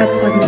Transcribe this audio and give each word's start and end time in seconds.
apprendre 0.00 0.39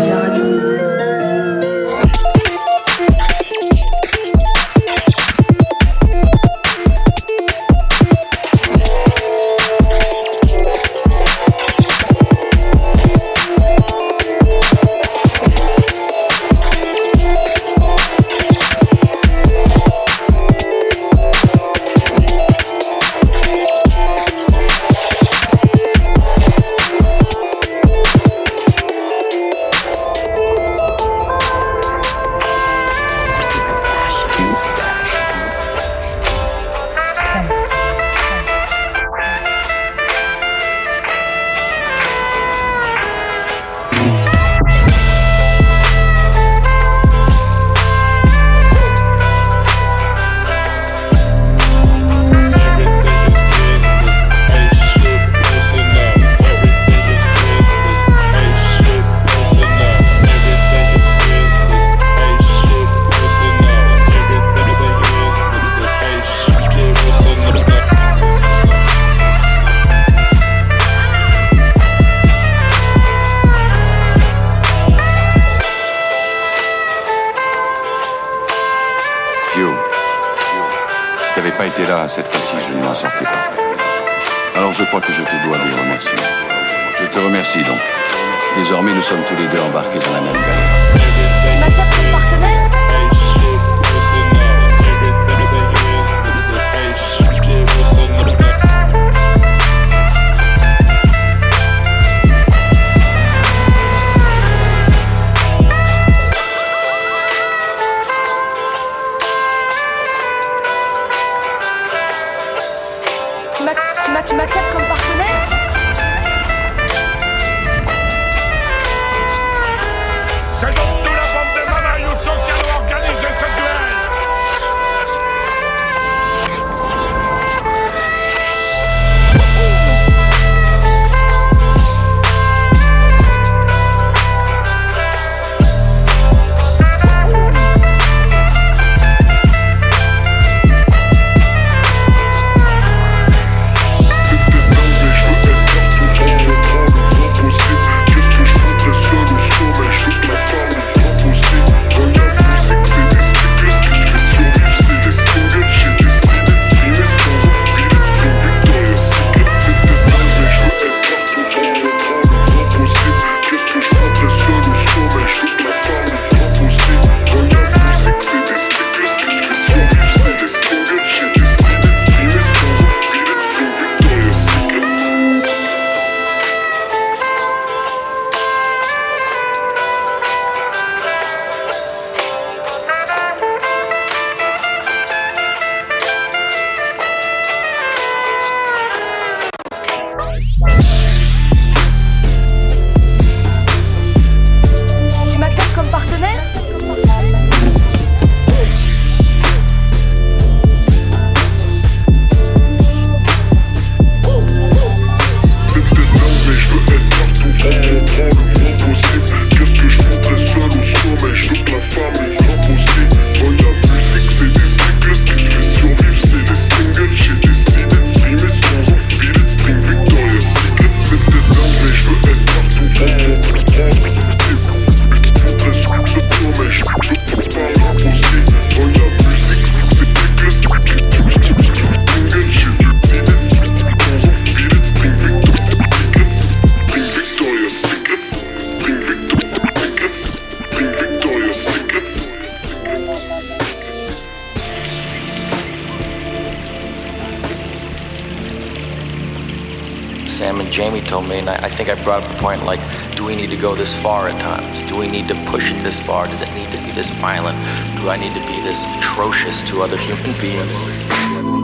point 252.43 252.65
like, 252.65 252.81
do 253.17 253.25
we 253.25 253.37
need 253.37 253.51
to 253.51 253.57
go 253.57 253.75
this 253.75 253.95
far 254.03 254.29
at 254.29 254.39
times? 254.41 254.83
Do 254.91 254.97
we 254.97 255.09
need 255.09 255.29
to 255.29 255.35
push 255.47 255.71
it 255.71 255.81
this 255.83 256.01
far? 256.01 256.27
Does 256.27 256.43
it 256.43 256.53
need 256.55 256.71
to 256.73 256.79
be 256.79 256.91
this 256.91 257.11
violent? 257.11 257.57
Do 257.99 258.11
I 258.11 258.17
need 258.17 258.35
to 258.35 258.45
be 258.47 258.61
this 258.61 258.85
atrocious 258.99 259.63
to 259.71 259.81
other 259.81 259.97
human 259.97 260.33
beings? 260.41 261.62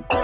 One 0.00 0.16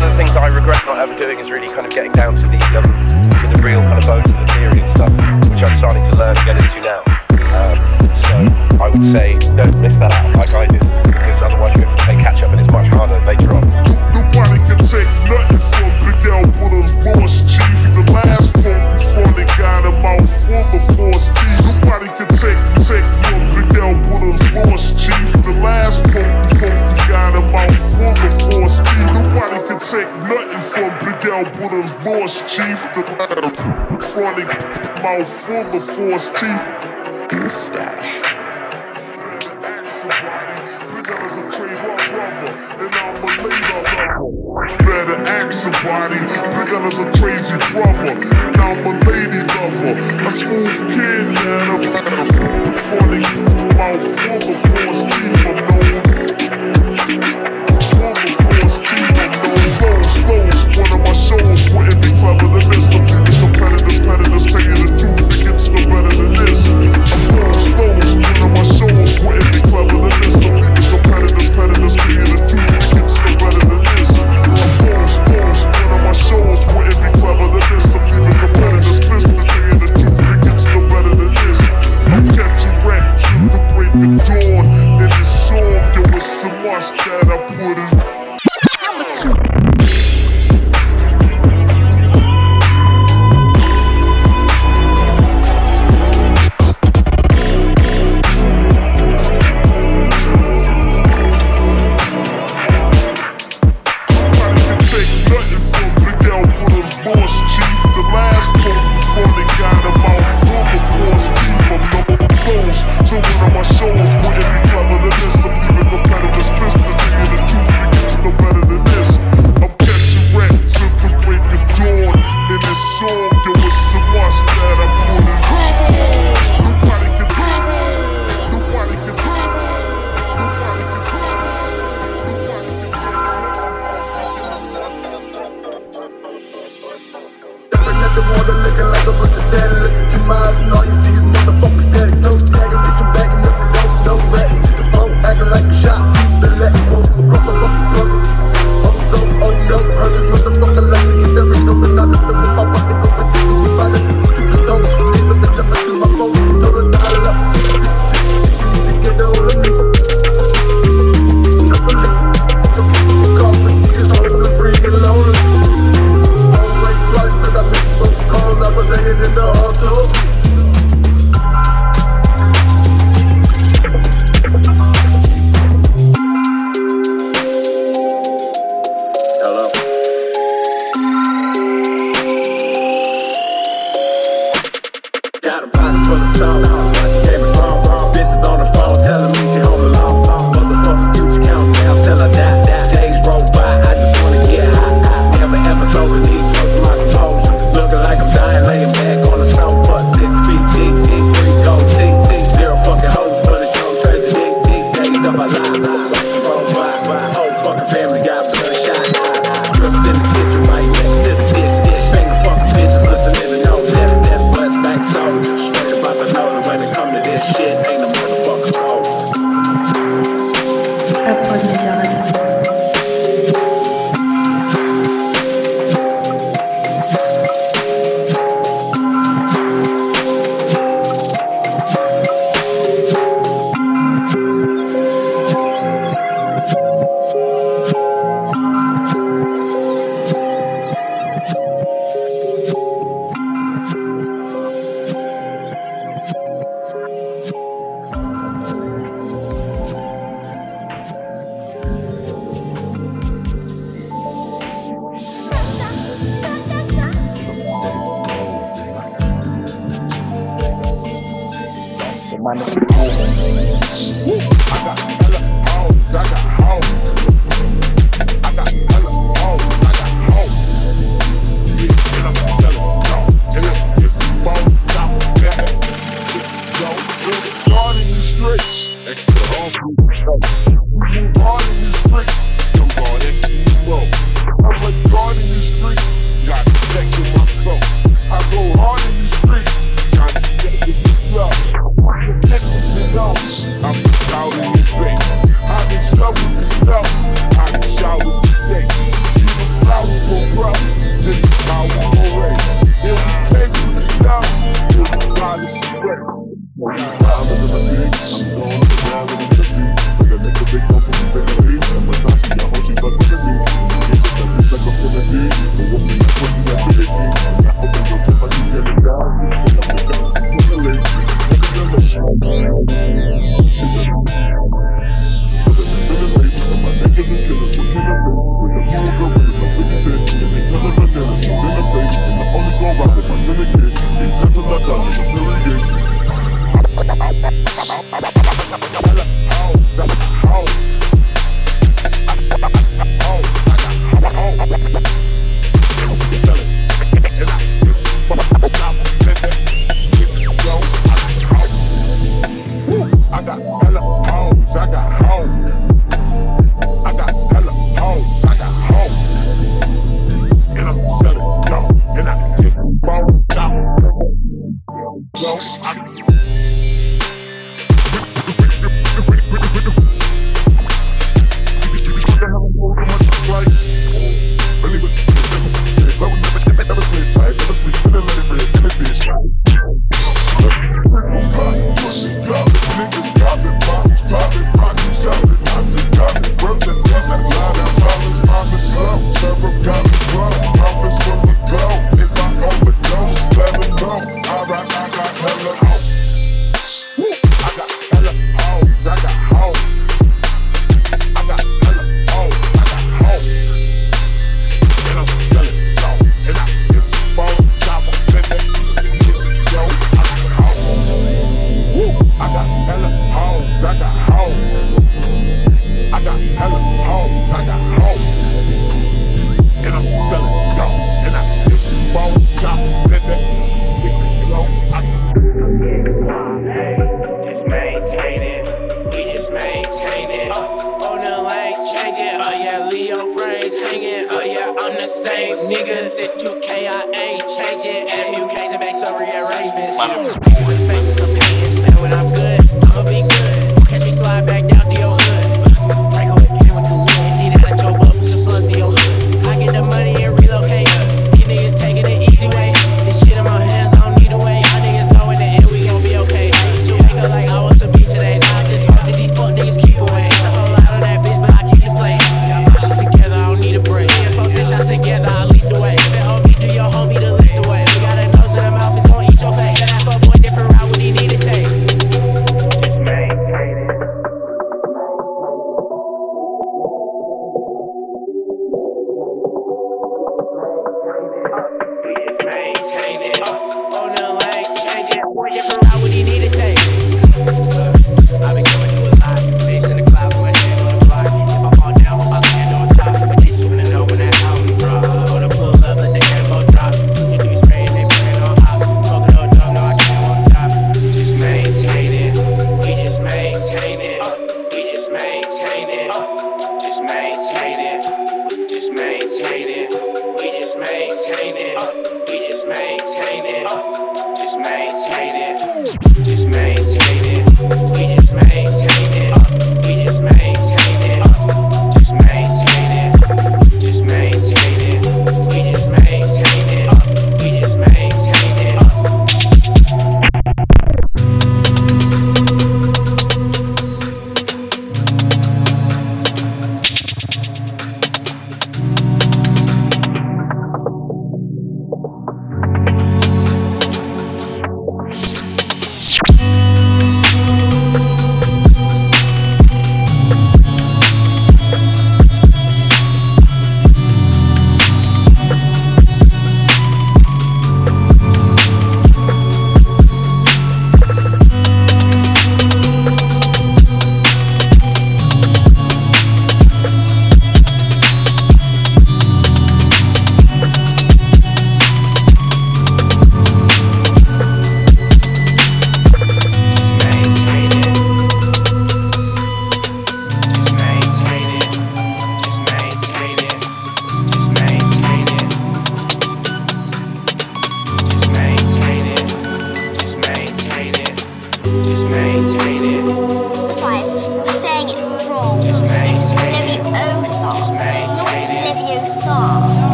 of 0.00 0.08
the 0.08 0.14
things 0.16 0.30
I 0.36 0.48
regret 0.48 0.80
not 0.86 1.00
ever 1.00 1.14
doing 1.18 1.38
is 1.38 1.50
really 1.50 1.68
kind 1.68 1.84
of 1.84 1.92
getting 1.92 2.12
down 2.12 2.36
to 2.38 2.46
the, 2.46 2.56
um, 2.78 2.84
to 2.84 3.46
the 3.52 3.60
real 3.62 3.80
kind 3.80 3.98
of 3.98 4.08
bones 4.08 4.24
of 4.24 4.34
the 4.40 4.46
theory 4.56 4.80
and 4.80 4.90
stuff, 4.96 5.12
which 5.52 5.60
I'm 5.60 5.76
starting 5.78 6.02
to 6.08 6.16
learn 6.16 6.36
to 6.36 6.44
get 6.44 6.56
into 6.56 6.80
now. 6.80 7.04
Um, 7.60 7.76
so 8.24 8.48
I 8.80 8.88
would 8.88 9.04
say 9.18 9.36
don't 9.54 9.80
miss 9.82 9.92
that 10.00 10.14
out 10.14 10.36
like 10.36 10.54
I 10.54 10.66
did. 10.66 10.89
mouth 35.02 35.28
full 35.46 35.76
of 35.76 35.84
force 35.96 36.28
teeth. 36.30 36.66
Mustache. 37.32 38.20
Better 44.84 45.18
ask 45.26 45.52
somebody, 45.52 46.20
bigger 46.56 46.80
than 46.84 46.94
a 47.00 47.18
crazy 47.18 47.56
brother. 47.72 48.14
Now 48.56 48.72
I'm 48.72 48.86
a 48.86 48.92
lady 49.08 49.40
lover. 49.54 50.29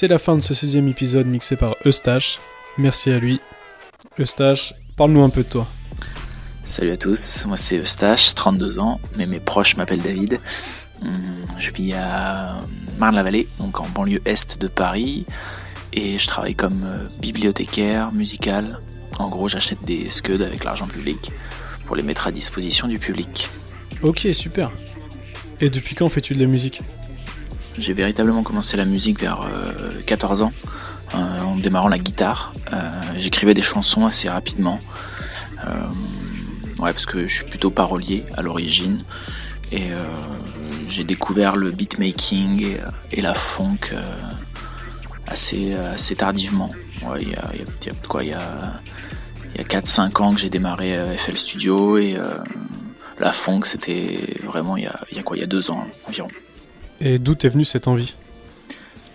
C'est 0.00 0.06
la 0.06 0.18
fin 0.18 0.36
de 0.36 0.40
ce 0.40 0.54
sixième 0.54 0.86
épisode 0.86 1.26
mixé 1.26 1.56
par 1.56 1.74
Eustache. 1.84 2.38
Merci 2.76 3.10
à 3.10 3.18
lui. 3.18 3.40
Eustache, 4.20 4.72
parle-nous 4.96 5.24
un 5.24 5.28
peu 5.28 5.42
de 5.42 5.48
toi. 5.48 5.66
Salut 6.62 6.92
à 6.92 6.96
tous, 6.96 7.46
moi 7.48 7.56
c'est 7.56 7.78
Eustache, 7.78 8.32
32 8.36 8.78
ans, 8.78 9.00
mais 9.16 9.26
mes 9.26 9.40
proches 9.40 9.76
m'appellent 9.76 10.00
David. 10.00 10.38
Hum, 11.02 11.18
Je 11.58 11.72
vis 11.72 11.94
à 11.94 12.58
Marne-la-Vallée, 12.96 13.48
donc 13.58 13.80
en 13.80 13.88
banlieue 13.88 14.22
est 14.24 14.60
de 14.60 14.68
Paris, 14.68 15.26
et 15.92 16.16
je 16.16 16.26
travaille 16.28 16.54
comme 16.54 16.84
euh, 16.84 17.08
bibliothécaire 17.20 18.12
musical. 18.12 18.78
En 19.18 19.28
gros, 19.28 19.48
j'achète 19.48 19.82
des 19.84 20.10
scuds 20.10 20.44
avec 20.44 20.62
l'argent 20.62 20.86
public 20.86 21.32
pour 21.86 21.96
les 21.96 22.04
mettre 22.04 22.28
à 22.28 22.30
disposition 22.30 22.86
du 22.86 23.00
public. 23.00 23.50
Ok, 24.02 24.28
super. 24.32 24.70
Et 25.60 25.70
depuis 25.70 25.96
quand 25.96 26.08
fais-tu 26.08 26.36
de 26.36 26.40
la 26.40 26.46
musique? 26.46 26.82
J'ai 27.78 27.92
véritablement 27.92 28.42
commencé 28.42 28.76
la 28.76 28.84
musique 28.84 29.20
vers 29.20 29.42
euh, 29.42 30.02
14 30.04 30.42
ans, 30.42 30.52
euh, 31.14 31.40
en 31.42 31.56
démarrant 31.56 31.88
la 31.88 31.98
guitare. 31.98 32.52
Euh, 32.72 32.78
J'écrivais 33.16 33.54
des 33.54 33.62
chansons 33.62 34.04
assez 34.06 34.28
rapidement. 34.28 34.80
Euh, 35.64 35.70
ouais, 36.78 36.92
parce 36.92 37.06
que 37.06 37.26
je 37.26 37.34
suis 37.36 37.44
plutôt 37.44 37.70
parolier 37.70 38.24
à 38.36 38.42
l'origine. 38.42 39.02
Et 39.70 39.92
euh, 39.92 40.02
j'ai 40.88 41.04
découvert 41.04 41.54
le 41.56 41.70
beatmaking 41.70 42.76
et, 43.12 43.20
la 43.20 43.34
funk 43.34 43.78
euh, 43.92 44.00
assez, 45.26 45.74
assez 45.74 46.16
tardivement. 46.16 46.70
Il 47.20 47.28
y 47.28 47.34
a, 47.36 47.50
y 47.54 47.60
a- 47.60 47.86
y 47.86 47.90
a 47.90 47.94
quoi 48.08 48.24
Il 48.24 48.30
y 48.30 48.32
a, 48.32 48.80
il 49.54 49.60
y 49.60 49.64
a 49.64 49.68
4-5 49.68 50.22
ans 50.22 50.32
que 50.34 50.40
j'ai 50.40 50.50
démarré 50.50 50.96
euh, 50.96 51.16
FL 51.16 51.36
Studio 51.36 51.96
et 51.98 52.16
euh, 52.16 52.22
la 53.18 53.30
funk 53.32 53.60
c'était 53.64 54.18
vraiment 54.44 54.76
il 54.76 54.84
y, 54.84 54.86
a, 54.86 54.98
il 55.10 55.16
y 55.16 55.20
a 55.20 55.22
quoi 55.22 55.36
Il 55.36 55.40
y 55.40 55.42
a 55.44 55.46
deux 55.46 55.70
ans 55.70 55.86
environ. 56.08 56.28
Et 57.00 57.18
d'où 57.18 57.34
t'es 57.34 57.48
venue 57.48 57.64
cette 57.64 57.88
envie? 57.88 58.14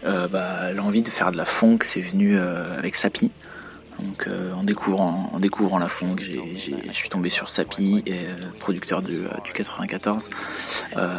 Euh, 0.06 0.28
bah, 0.28 0.72
l'envie 0.74 1.02
de 1.02 1.10
faire 1.10 1.32
de 1.32 1.38
la 1.38 1.46
funk, 1.46 1.80
c'est 1.82 2.02
venu 2.02 2.38
euh, 2.38 2.78
avec 2.78 2.96
Sapi. 2.96 3.32
Donc, 4.00 4.26
euh, 4.28 4.52
en 4.54 4.64
découvrant, 4.64 5.30
en 5.32 5.40
découvrant 5.40 5.78
la 5.80 5.88
funk, 5.88 6.16
j'ai, 6.20 6.42
j'ai- 6.58 6.76
je 6.88 6.92
suis 6.92 7.10
tombé 7.10 7.30
sur 7.30 7.50
Sapi, 7.50 8.02
et, 8.06 8.14
euh, 8.14 8.50
producteur 8.60 9.02
du, 9.02 9.14
euh, 9.18 9.30
du 9.46 9.54
94. 9.54 10.30
Euh, 10.98 11.16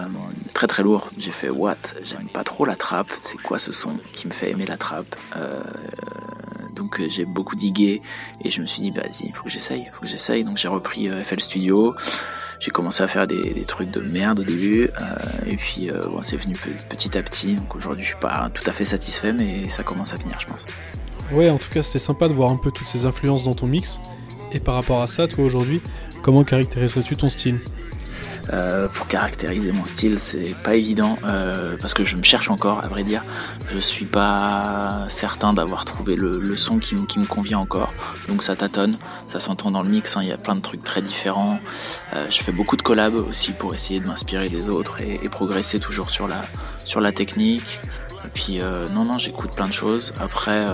très 0.55 0.67
très 0.67 0.83
lourd. 0.83 1.09
J'ai 1.17 1.31
fait 1.31 1.49
what? 1.51 1.77
J'aime 2.05 2.29
pas 2.29 2.45
trop 2.45 2.65
la 2.65 2.77
trappe. 2.77 3.11
C'est 3.23 3.41
quoi 3.41 3.59
ce 3.59 3.73
son 3.73 3.99
qui 4.13 4.27
me 4.27 4.33
fait 4.33 4.51
aimer 4.51 4.67
la 4.67 4.77
trappe? 4.77 5.15
Euh, 5.37 5.63
Donc 6.75 6.99
euh, 7.01 7.07
j'ai 7.09 7.25
beaucoup 7.25 7.55
digué 7.55 8.03
et 8.45 8.51
je 8.51 8.61
me 8.61 8.67
suis 8.67 8.83
dit 8.83 8.91
bah, 8.91 9.03
vas-y, 9.05 9.31
faut 9.33 9.45
que 9.45 9.51
j'essaye, 9.51 9.87
faut 9.93 10.01
que 10.01 10.09
j'essaye. 10.09 10.43
Donc 10.43 10.57
j'ai 10.59 10.67
repris 10.69 11.09
euh, 11.09 11.23
FL 11.23 11.39
Studio. 11.41 11.95
J'ai 12.61 12.71
commencé 12.71 13.03
à 13.03 13.09
faire 13.09 13.27
des, 13.27 13.65
trucs 13.67 13.91
de 13.91 14.01
merde 14.01 14.41
au 14.41 14.45
début, 14.45 14.85
euh, 14.85 14.91
et 15.47 15.57
puis 15.57 15.91
euh, 15.91 16.03
bon, 16.09 16.21
c'est 16.23 16.37
venu 16.37 16.55
pe- 16.55 16.71
petit 16.89 17.17
à 17.19 17.23
petit. 17.23 17.55
Donc 17.57 17.75
aujourd'hui, 17.77 18.03
je 18.05 18.09
suis 18.11 18.19
pas 18.21 18.49
tout 18.53 18.63
à 18.69 18.73
fait 18.73 18.85
satisfait, 18.85 19.33
mais 19.33 19.69
ça 19.69 19.83
commence 19.83 20.13
à 20.15 20.17
venir, 20.17 20.39
je 20.41 20.47
pense. 20.47 20.67
Ouais, 21.33 21.51
en 21.51 21.59
tout 21.59 21.71
cas, 21.71 21.83
c'était 21.83 21.99
sympa 21.99 22.29
de 22.29 22.33
voir 22.35 22.51
un 22.51 22.57
peu 22.57 22.71
toutes 22.71 22.87
ces 22.87 23.07
influences 23.07 23.45
dans 23.45 23.55
ton 23.55 23.67
mix. 23.67 24.01
Et 24.53 24.61
par 24.61 24.75
rapport 24.75 25.03
à 25.03 25.07
ça, 25.07 25.27
toi 25.27 25.45
aujourd'hui, 25.45 25.81
comment 26.23 26.45
caractériserais-tu 26.45 27.17
ton 27.17 27.29
style? 27.29 27.59
Euh, 28.53 28.89
pour 28.89 29.07
caractériser 29.07 29.73
mon 29.73 29.85
style, 29.85 30.19
c'est 30.19 30.55
pas 30.63 30.75
évident 30.75 31.19
euh, 31.25 31.77
parce 31.81 31.95
que 31.95 32.05
je 32.05 32.17
me 32.17 32.23
cherche 32.23 32.51
encore, 32.51 32.85
à 32.85 32.89
vrai 32.89 33.03
dire. 33.05 33.23
Je 33.73 33.79
suis 33.79 34.05
pas 34.05 35.07
certain 35.09 35.53
d'avoir 35.53 35.85
trouvé 35.85 36.17
le, 36.17 36.57
son 36.57 36.79
qui, 36.79 36.95
me- 36.95 37.25
convient 37.27 37.59
encore. 37.59 37.93
Donc 38.29 38.43
ça 38.45 38.55
tâtonne, 38.57 38.97
ça 39.27 39.41
s'entend 39.41 39.71
dans 39.71 39.83
le 39.83 39.89
mix. 39.89 40.17
hein, 40.17 40.21
Il 40.23 40.29
y 40.29 40.33
a 40.33 40.39
plein 40.39 40.55
de 40.57 40.61
trucs 40.61 40.85
très 40.85 41.03
différents. 41.03 41.59
Euh, 42.15 42.27
je 42.31 42.43
fais 42.43 42.53
beaucoup 42.53 42.77
de 42.77 42.83
collabs 42.83 43.15
aussi 43.15 43.53
pour 43.53 43.75
essayer 43.75 44.01
de 44.01 44.07
m'inspirer 44.07 44.49
des 44.49 44.69
autres 44.69 45.01
et, 45.01 45.19
progresser 45.29 45.81
toujours 45.81 46.11
sur 46.11 46.29
la 46.29 46.45
sur 46.85 47.01
la 47.01 47.11
technique. 47.11 47.81
Et 48.25 48.29
puis 48.33 48.61
non 48.95 49.05
non, 49.05 49.19
j'écoute 49.19 49.53
plein 49.53 49.67
de 49.67 49.73
choses. 49.73 50.13
Après, 50.21 50.65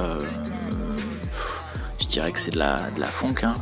je 2.00 2.06
dirais 2.06 2.30
que 2.32 2.40
c'est 2.40 2.50
de 2.50 2.58
la 2.58 2.90
de 2.90 3.00
la 3.00 3.06
funk. 3.06 3.36
Hein. 3.44 3.54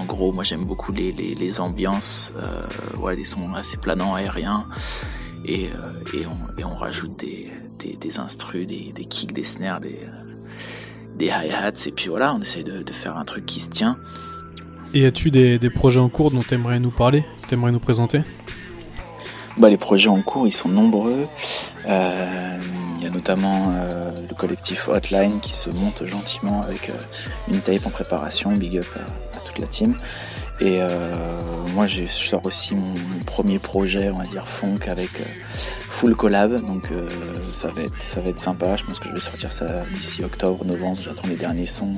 En 0.00 0.04
gros, 0.04 0.32
moi 0.32 0.44
j'aime 0.44 0.64
beaucoup 0.64 0.92
les, 0.92 1.12
les, 1.12 1.34
les 1.34 1.60
ambiances, 1.60 2.34
euh, 2.36 2.66
ouais, 2.98 3.16
des 3.16 3.24
sons 3.24 3.54
assez 3.54 3.76
planants, 3.76 4.14
aériens, 4.14 4.66
et, 5.44 5.68
euh, 5.68 6.18
et, 6.18 6.26
on, 6.26 6.60
et 6.60 6.64
on 6.64 6.74
rajoute 6.74 7.18
des, 7.18 7.50
des, 7.78 7.96
des 7.96 8.18
instrus, 8.18 8.66
des, 8.66 8.92
des 8.92 9.04
kicks, 9.04 9.32
des 9.32 9.44
snares, 9.44 9.80
des, 9.80 9.98
des 11.16 11.26
hi-hats, 11.26 11.86
et 11.86 11.92
puis 11.92 12.08
voilà, 12.08 12.34
on 12.34 12.40
essaye 12.40 12.64
de, 12.64 12.82
de 12.82 12.92
faire 12.92 13.16
un 13.16 13.24
truc 13.24 13.46
qui 13.46 13.60
se 13.60 13.70
tient. 13.70 13.98
Et 14.92 15.06
as-tu 15.06 15.30
des, 15.30 15.58
projets 15.70 16.00
en 16.00 16.08
cours 16.08 16.30
dont 16.30 16.42
t'aimerais 16.42 16.78
nous 16.80 16.92
parler, 16.92 17.24
que 17.42 17.48
t'aimerais 17.48 17.72
nous 17.72 17.80
présenter? 17.80 18.20
Bah, 19.56 19.68
les 19.68 19.78
projets 19.78 20.08
en 20.08 20.22
cours, 20.22 20.46
ils 20.46 20.52
sont 20.52 20.68
nombreux. 20.68 21.26
Euh, 21.86 22.58
Il 22.98 23.04
y 23.04 23.06
a 23.06 23.10
notamment 23.10 23.72
euh, 23.74 24.10
le 24.28 24.34
collectif 24.34 24.88
Hotline 24.88 25.40
qui 25.40 25.52
se 25.52 25.68
monte 25.70 26.04
gentiment 26.06 26.62
avec 26.62 26.90
euh, 26.90 26.94
une 27.48 27.60
tape 27.60 27.86
en 27.86 27.90
préparation. 27.90 28.52
Big 28.52 28.78
up 28.78 28.86
la 29.58 29.66
team. 29.66 29.94
Et 30.60 30.78
euh, 30.80 30.88
moi, 31.74 31.86
je 31.86 32.06
sors 32.06 32.44
aussi 32.46 32.76
mon, 32.76 32.94
premier 33.26 33.58
projet, 33.58 34.10
on 34.10 34.18
va 34.18 34.24
dire 34.24 34.46
funk, 34.46 34.86
avec 34.86 35.20
euh, 35.20 35.24
full 35.88 36.14
collab. 36.14 36.64
Donc 36.64 36.92
euh, 36.92 37.08
ça 37.52 37.68
va 37.68 37.82
être 37.82 38.00
ça 38.00 38.20
va 38.20 38.30
être 38.30 38.40
sympa. 38.40 38.76
Je 38.76 38.84
pense 38.84 39.00
que 39.00 39.08
je 39.08 39.14
vais 39.14 39.20
sortir 39.20 39.52
ça 39.52 39.84
d'ici 39.94 40.22
octobre, 40.22 40.64
novembre. 40.64 40.98
J'attends 41.02 41.26
les 41.26 41.36
derniers 41.36 41.66
sons. 41.66 41.96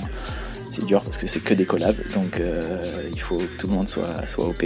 C'est 0.71 0.85
dur 0.85 1.03
parce 1.03 1.17
que 1.17 1.27
c'est 1.27 1.41
que 1.41 1.55
des 1.55 1.65
collabs, 1.65 1.97
donc 2.13 2.43
il 3.13 3.21
faut 3.21 3.39
que 3.39 3.57
tout 3.57 3.69
le 3.69 3.73
monde 3.73 3.89
soit 3.89 4.27
soit 4.27 4.47
op. 4.47 4.63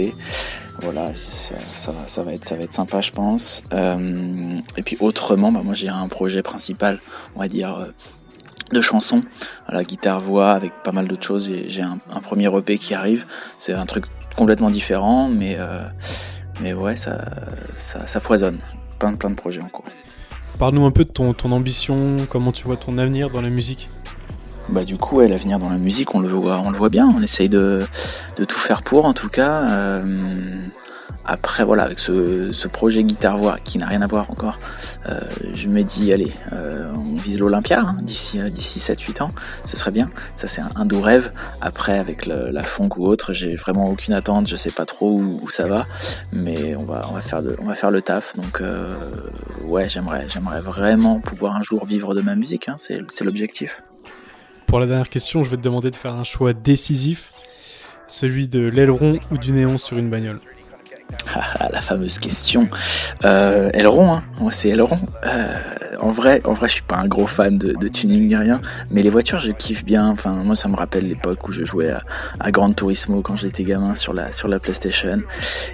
Voilà, 0.81 1.13
ça, 1.13 1.55
ça, 1.75 2.23
va- 2.23 2.33
être 2.33 2.43
ça 2.43 2.55
va 2.55 2.63
être 2.63 2.73
sympa, 2.73 3.01
je 3.01 3.11
pense. 3.11 3.61
Et 4.77 4.81
puis 4.83 4.97
autrement, 4.99 5.51
bah, 5.51 5.61
moi 5.63 5.75
j'ai 5.75 5.89
un 5.89 6.07
projet 6.07 6.41
principal, 6.41 6.99
on 7.35 7.39
va 7.39 7.47
dire 7.47 7.93
de 8.73 8.81
chansons, 8.81 9.21
à 9.67 9.73
la 9.73 9.83
guitare 9.83 10.19
voix 10.19 10.51
avec 10.51 10.73
pas 10.83 10.91
mal 10.91 11.07
d'autres 11.07 11.25
choses. 11.25 11.51
J'ai 11.67 11.81
un, 11.81 11.97
un 12.13 12.19
premier 12.19 12.47
EP 12.55 12.77
qui 12.77 12.93
arrive. 12.93 13.25
C'est 13.59 13.73
un 13.73 13.85
truc 13.85 14.05
complètement 14.35 14.69
différent, 14.69 15.27
mais 15.27 15.57
euh, 15.59 15.83
mais 16.61 16.73
ouais, 16.73 16.95
ça, 16.95 17.21
ça 17.75 18.07
ça 18.07 18.19
foisonne. 18.19 18.59
Plein 18.99 19.11
de 19.11 19.17
plein 19.17 19.29
de 19.29 19.35
projets 19.35 19.61
en 19.61 19.69
cours. 19.69 19.85
Parle-nous 20.59 20.85
un 20.85 20.91
peu 20.91 21.05
de 21.05 21.09
ton, 21.09 21.33
ton 21.33 21.51
ambition, 21.51 22.17
comment 22.29 22.51
tu 22.51 22.65
vois 22.65 22.75
ton 22.75 22.97
avenir 22.97 23.29
dans 23.29 23.41
la 23.41 23.49
musique. 23.49 23.89
Bah 24.69 24.83
du 24.83 24.95
coup, 24.95 25.17
ouais, 25.17 25.27
l'avenir 25.27 25.57
dans 25.59 25.69
la 25.69 25.77
musique, 25.77 26.13
on 26.13 26.19
le 26.19 26.27
voit, 26.27 26.59
on 26.59 26.69
le 26.69 26.77
voit 26.77 26.89
bien. 26.89 27.09
On 27.15 27.21
essaye 27.21 27.49
de, 27.49 27.85
de 28.37 28.45
tout 28.45 28.59
faire 28.59 28.83
pour, 28.83 29.05
en 29.05 29.13
tout 29.13 29.27
cas. 29.29 29.63
Euh, 29.69 30.61
après, 31.25 31.63
voilà, 31.63 31.83
avec 31.83 31.99
ce, 31.99 32.67
projet 32.67 33.03
guitare-voix 33.03 33.57
qui 33.63 33.77
n'a 33.77 33.85
rien 33.85 34.01
à 34.01 34.07
voir 34.07 34.31
encore, 34.31 34.57
euh, 35.09 35.19
je 35.53 35.67
me 35.67 35.83
dis, 35.83 36.11
allez, 36.11 36.31
euh, 36.53 36.87
on 36.95 37.15
vise 37.17 37.39
l'Olympia 37.39 37.81
hein, 37.81 37.97
d'ici 38.01 38.39
euh, 38.39 38.49
d'ici 38.49 38.79
7-8 38.79 39.23
ans, 39.23 39.31
ce 39.65 39.77
serait 39.77 39.91
bien. 39.91 40.09
Ça, 40.35 40.47
c'est 40.47 40.61
un, 40.61 40.85
doux 40.85 41.01
rêve. 41.01 41.31
Après, 41.59 41.99
avec 41.99 42.25
la 42.25 42.63
funk 42.63 42.89
ou 42.97 43.05
autre, 43.07 43.33
j'ai 43.33 43.55
vraiment 43.55 43.89
aucune 43.89 44.13
attente. 44.13 44.47
Je 44.47 44.55
sais 44.55 44.71
pas 44.71 44.85
trop 44.85 45.11
où, 45.11 45.49
ça 45.49 45.67
va, 45.67 45.85
mais 46.31 46.75
on 46.75 46.85
va 46.85 47.21
faire 47.21 47.91
le 47.91 48.01
taf. 48.01 48.35
Donc 48.35 48.61
ouais, 49.65 49.89
j'aimerais 49.89 50.25
j'aimerais 50.29 50.61
vraiment 50.61 51.19
pouvoir 51.19 51.55
un 51.55 51.61
jour 51.61 51.85
vivre 51.85 52.15
de 52.15 52.21
ma 52.21 52.35
musique. 52.35 52.67
Hein, 52.69 52.75
c'est 52.77 53.23
l'objectif. 53.23 53.83
Pour 54.65 54.79
la 54.79 54.85
dernière 54.85 55.09
question, 55.09 55.43
je 55.43 55.49
vais 55.49 55.57
te 55.57 55.61
demander 55.61 55.91
de 55.91 55.95
faire 55.95 56.13
un 56.13 56.23
choix 56.23 56.53
décisif, 56.53 57.33
celui 58.07 58.47
de 58.47 58.61
l'aileron 58.61 59.19
ou 59.31 59.37
du 59.37 59.51
néon 59.51 59.77
sur 59.77 59.97
une 59.97 60.09
bagnole. 60.09 60.37
Ah, 61.35 61.69
la 61.71 61.81
fameuse 61.81 62.19
question. 62.19 62.67
Euh, 63.25 63.69
aileron, 63.73 64.13
hein. 64.13 64.23
Moi, 64.39 64.51
c'est 64.51 64.69
aileron. 64.69 64.97
Euh, 65.25 65.53
en 65.99 66.11
vrai, 66.11 66.41
en 66.45 66.53
vrai, 66.53 66.67
je 66.67 66.73
suis 66.73 66.81
pas 66.83 66.97
un 66.97 67.07
gros 67.07 67.27
fan 67.27 67.57
de, 67.57 67.73
de 67.73 67.87
tuning 67.87 68.27
ni 68.27 68.35
rien, 68.35 68.59
mais 68.89 69.01
les 69.03 69.09
voitures, 69.09 69.39
je 69.39 69.51
kiffe 69.51 69.85
bien. 69.85 70.07
Enfin, 70.07 70.31
moi, 70.43 70.55
ça 70.55 70.67
me 70.67 70.75
rappelle 70.75 71.07
l'époque 71.07 71.47
où 71.47 71.51
je 71.51 71.63
jouais 71.63 71.91
à, 71.91 72.01
à 72.39 72.51
Gran 72.51 72.73
Turismo 72.73 73.21
quand 73.21 73.35
j'étais 73.35 73.63
gamin 73.63 73.95
sur 73.95 74.13
la 74.13 74.31
sur 74.31 74.47
la 74.47 74.59
PlayStation. 74.59 75.19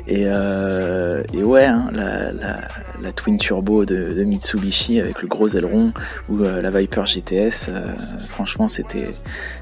Et, 0.08 0.24
euh, 0.26 1.24
et 1.34 1.44
ouais, 1.44 1.66
hein, 1.66 1.90
la, 1.94 2.32
la, 2.34 2.58
la 3.02 3.12
twin 3.14 3.38
turbo 3.38 3.86
de, 3.86 4.14
de 4.14 4.24
Mitsubishi 4.26 5.00
avec 5.00 5.22
le 5.22 5.28
gros 5.28 5.48
aileron 5.48 5.94
ou 6.30 6.44
euh, 6.44 6.62
la 6.62 6.72
Viper 6.72 7.06
GTS. 7.06 7.70
euh, 7.70 7.86
franchement, 8.28 8.68
c'était 8.68 9.10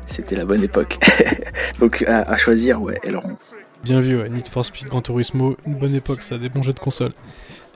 c'était 0.08 0.36
la 0.36 0.46
bonne 0.46 0.64
époque. 0.64 0.98
Donc 1.80 2.04
à, 2.08 2.22
à 2.24 2.38
choisir, 2.38 2.82
ouais, 2.82 3.00
aileron. 3.04 3.38
Bien 3.86 4.00
vu. 4.00 4.28
Need 4.30 4.48
for 4.48 4.66
Speed, 4.66 4.88
Gran 4.88 5.02
Turismo, 5.02 5.56
une 5.68 5.76
bonne 5.76 5.94
époque, 5.94 6.24
ça, 6.24 6.40
des 6.40 6.50
bons 6.50 6.64
jeux 6.64 6.74
de 6.74 6.80
console. 6.80 7.12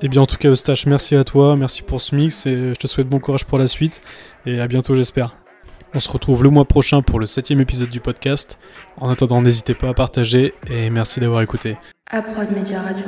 Et 0.02 0.08
bien 0.08 0.24
en 0.24 0.26
tout 0.26 0.38
cas, 0.38 0.50
Eustache, 0.50 0.88
merci 0.88 1.16
à 1.16 1.24
toi, 1.24 1.56
merci 1.56 1.84
pour 1.84 2.02
ce 2.02 2.16
mix 2.16 2.48
et 2.48 2.70
je 2.70 2.74
te 2.74 2.88
souhaite 2.88 3.08
bon 3.08 3.20
courage 3.20 3.46
pour 3.46 3.60
la 3.60 3.68
suite 3.68 4.02
et 4.48 4.60
à 4.60 4.68
bientôt, 4.68 4.96
j'espère. 4.96 5.36
On 5.94 6.00
se 6.00 6.10
retrouve 6.10 6.44
le 6.44 6.50
mois 6.50 6.66
prochain 6.66 7.04
pour 7.04 7.20
le 7.20 7.28
septième 7.28 7.62
épisode 7.62 7.90
du 7.90 8.00
podcast. 8.00 8.58
En 8.98 9.10
attendant, 9.10 9.40
n'hésitez 9.40 9.76
pas 9.76 9.90
à 9.90 9.94
partager 9.94 10.56
et 10.68 10.90
merci 10.90 11.20
d'avoir 11.20 11.44
écouté. 11.44 11.78
Aprod 12.10 12.52
Media 12.52 12.82
Radio. 12.82 13.06